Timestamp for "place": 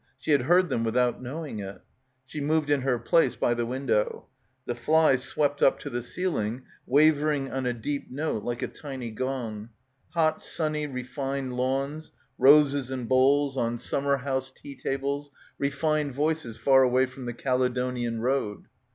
2.97-3.35